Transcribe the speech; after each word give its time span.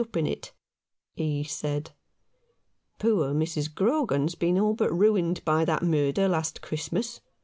up 0.03 0.17
in 0.17 0.25
it," 0.25 0.51
he 1.13 1.43
said." 1.43 1.91
Poor 2.97 3.35
Mrs. 3.35 3.71
Grogan 3.71 4.23
has 4.23 4.33
been 4.33 4.57
all 4.59 4.73
but 4.73 4.91
ruined 4.91 5.45
by 5.45 5.63
that 5.63 5.83
murder 5.83 6.27
last 6.27 6.63
Christmas. 6.63 7.21